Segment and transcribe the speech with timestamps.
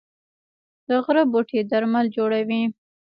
[0.87, 2.63] د غره بوټي درمل جوړوي